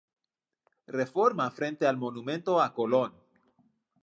Reforma 0.99 1.51
frente 1.51 1.85
al 1.85 1.95
Monumento 1.95 2.59
a 2.59 2.73
Colón. 2.73 3.13